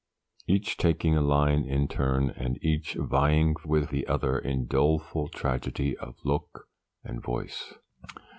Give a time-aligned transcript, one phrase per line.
[0.47, 5.95] each taking a line in turn, and each vying with the other in doleful tragedy
[5.99, 6.67] of look
[7.03, 7.75] and voice.